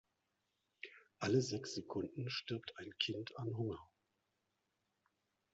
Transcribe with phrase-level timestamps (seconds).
[1.19, 3.87] Alle sechs Sekunden stirbt ein Kind an Hunger.